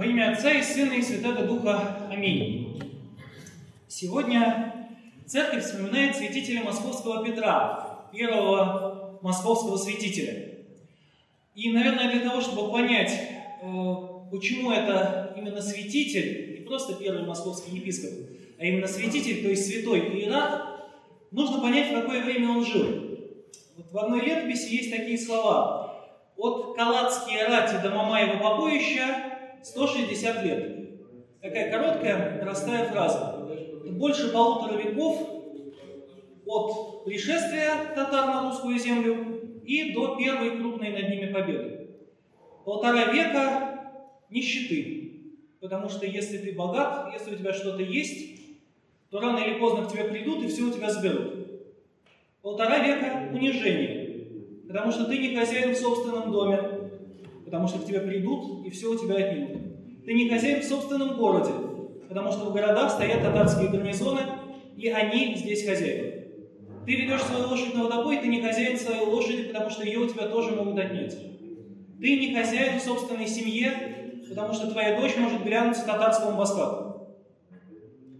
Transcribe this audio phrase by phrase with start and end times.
[0.00, 2.08] Во имя Отца и Сына и Святого Духа.
[2.10, 2.82] Аминь.
[3.86, 4.88] Сегодня
[5.26, 10.54] церковь вспоминает святителя Московского Петра, первого московского святителя.
[11.54, 13.94] И, наверное, для того, чтобы понять, э,
[14.30, 18.26] почему это именно святитель, не просто первый московский епископ,
[18.58, 20.80] а именно святитель, то есть святой иерарх,
[21.30, 22.86] нужно понять, в какое время он жил.
[23.76, 26.08] Вот в одной летописи есть такие слова.
[26.38, 29.29] От Калацкие рати до Мамаева побоища
[29.62, 30.80] 160 лет.
[31.40, 33.48] Такая короткая, простая фраза.
[33.84, 35.40] Больше полутора веков
[36.46, 41.88] от пришествия татар на русскую землю и до первой крупной над ними победы.
[42.64, 43.92] Полтора века
[44.30, 45.00] нищеты.
[45.60, 48.40] Потому что если ты богат, если у тебя что-то есть,
[49.10, 51.34] то рано или поздно к тебе придут и все у тебя заберут.
[52.42, 54.66] Полтора века унижения.
[54.66, 56.79] Потому что ты не хозяин в собственном доме,
[57.50, 60.04] потому что к тебе придут и все у тебя отнимут.
[60.06, 61.50] Ты не хозяин в собственном городе,
[62.08, 64.20] потому что в городах стоят татарские гарнизоны,
[64.76, 66.20] и они здесь хозяева.
[66.86, 70.08] Ты ведешь свою лошадь на водопой, ты не хозяин своей лошади, потому что ее у
[70.08, 71.18] тебя тоже могут отнять.
[72.00, 77.08] Ты не хозяин в собственной семье, потому что твоя дочь может глянуться татарскому баскату.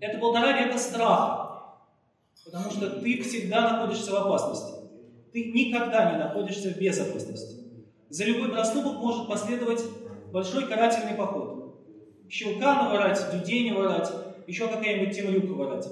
[0.00, 1.78] Это полтора века страха,
[2.44, 4.74] потому что ты всегда находишься в опасности.
[5.32, 7.63] Ты никогда не находишься в безопасности.
[8.14, 9.82] За любой проступок может последовать
[10.32, 11.82] большой карательный поход.
[12.30, 14.08] Щелка наворать, дюдей наворать,
[14.46, 15.88] еще какая-нибудь темрюка ворать.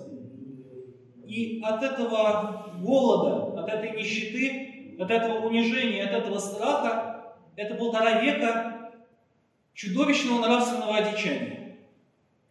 [1.27, 8.23] И от этого голода, от этой нищеты, от этого унижения, от этого страха, это полтора
[8.23, 8.93] века
[9.75, 11.77] чудовищного нравственного одичания.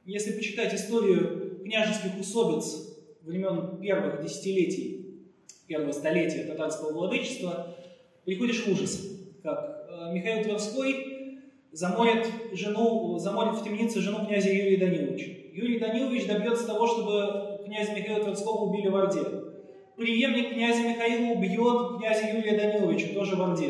[0.03, 5.23] Если почитать историю княжеских усобиц времен первых десятилетий,
[5.67, 7.73] первого столетия татарского владычества,
[8.25, 9.10] приходишь в ужас
[10.09, 11.39] Михаил Тверской
[11.72, 15.31] заморит жену, заморит в темнице жену князя Юрия Даниловича.
[15.53, 19.22] Юрий Данилович добьется того, чтобы князя Михаила Тверского убили в Орде.
[19.97, 23.69] Преемник князя Михаила убьет князя Юрия Даниловича, тоже в Орде.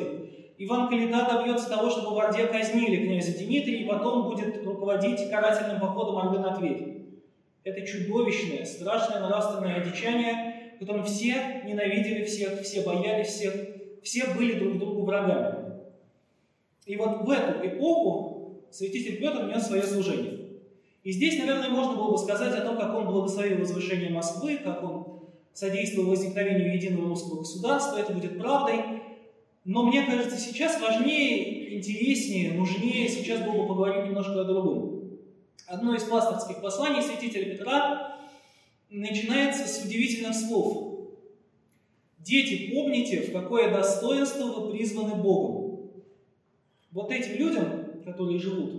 [0.57, 5.79] Иван Калита добьется того, чтобы в Орде казнили князя Дмитрия, и потом будет руководить карательным
[5.79, 7.01] походом Орды на Тверь.
[7.63, 13.53] Это чудовищное, страшное нравственное одичание, которым все ненавидели всех, все боялись всех,
[14.03, 15.60] все были друг другу врагами.
[16.85, 20.41] И вот в эту эпоху святитель Петр нес свое служение.
[21.03, 24.83] И здесь, наверное, можно было бы сказать о том, как он благословил возвышение Москвы, как
[24.83, 25.11] он
[25.53, 29.01] содействовал возникновению единого русского государства, это будет правдой.
[29.65, 35.19] Но мне кажется, сейчас важнее, интереснее, нужнее сейчас было бы поговорить немножко о другом.
[35.67, 38.19] Одно из пасторских посланий святителя Петра
[38.89, 41.09] начинается с удивительных слов.
[42.19, 45.60] Дети, помните, в какое достоинство вы призваны Богом.
[46.91, 48.71] Вот этим людям, которые живут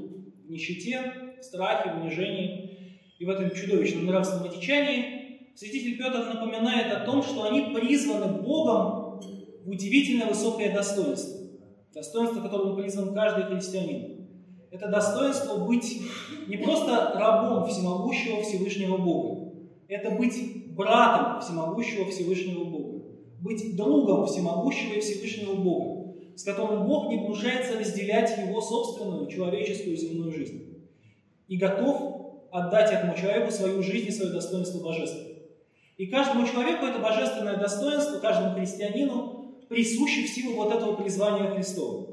[0.45, 6.93] в нищете, в страхе, в унижении и в этом чудовищном нравственном отечании, святитель Петр напоминает
[6.93, 9.21] о том, что они призваны Богом
[9.65, 11.41] в удивительно высокое достоинство.
[11.95, 14.27] Достоинство, которому призван каждый христианин.
[14.71, 16.01] Это достоинство быть
[16.49, 19.53] не просто рабом всемогущего Всевышнего Бога.
[19.89, 22.93] Это быть братом всемогущего Всевышнего Бога
[23.43, 26.02] быть другом всемогущего и Всевышнего Бога,
[26.37, 30.89] с которым Бог не гнушается разделять его собственную человеческую земную жизнь
[31.49, 35.23] и готов отдать этому человеку свою жизнь и свое достоинство божества.
[35.97, 42.09] И каждому человеку это божественное достоинство, каждому христианину присуще в силу вот этого призвания Христова.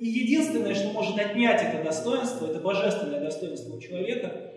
[0.00, 4.52] И единственное, что может отнять это достоинство, это божественное достоинство у человека,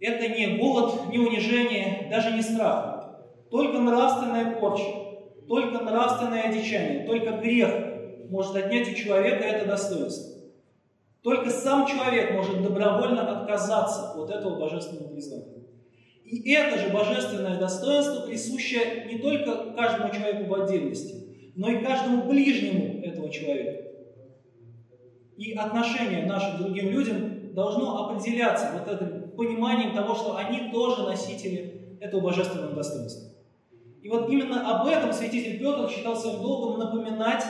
[0.00, 3.16] это не голод, не унижение, даже не страх,
[3.50, 5.01] только нравственная порча,
[5.48, 7.70] только нравственное одичание, только грех
[8.30, 10.32] может отнять у человека это достоинство.
[11.22, 15.62] Только сам человек может добровольно отказаться от этого божественного призвания.
[16.24, 22.28] И это же божественное достоинство присуще не только каждому человеку в отдельности, но и каждому
[22.28, 23.90] ближнему этого человека.
[25.36, 31.02] И отношение нашим к другим людям должно определяться вот этим пониманием того, что они тоже
[31.02, 33.31] носители этого божественного достоинства.
[34.02, 37.44] И вот именно об этом святитель Петр считал своим долгом напоминать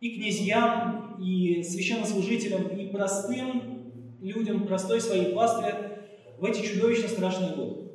[0.00, 6.06] и князьям, и священнослужителям, и простым людям, простой своей пастве
[6.38, 7.90] в эти чудовищно страшные годы.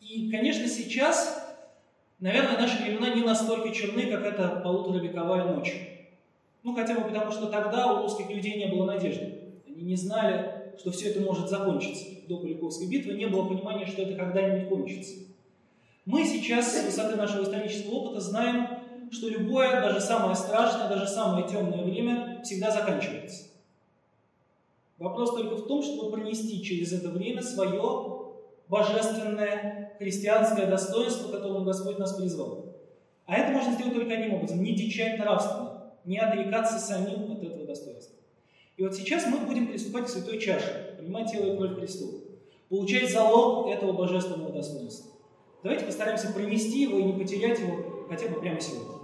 [0.00, 1.58] И, конечно, сейчас,
[2.18, 5.74] наверное, наши времена не настолько черны, как эта полуторавековая ночь.
[6.62, 9.34] Ну, хотя бы потому, что тогда у русских людей не было надежды.
[9.66, 12.06] Они не знали, что все это может закончиться.
[12.26, 15.25] До Куликовской битвы не было понимания, что это когда-нибудь кончится.
[16.06, 18.68] Мы сейчас с высоты нашего исторического опыта знаем,
[19.10, 23.48] что любое, даже самое страшное, даже самое темное время всегда заканчивается.
[24.98, 28.34] Вопрос только в том, чтобы пронести через это время свое
[28.68, 32.76] божественное христианское достоинство, которому Господь нас призвал.
[33.26, 37.66] А это можно сделать только одним образом– не дичать нравственно, не отрекаться самим от этого
[37.66, 38.14] достоинства.
[38.76, 42.20] И вот сейчас мы будем приступать к святой чаше, принимать тело и кровь Христу,
[42.68, 45.15] получать залог этого божественного достоинства.
[45.66, 48.95] Давайте постараемся пронести его и не потерять его хотя бы прямо сегодня.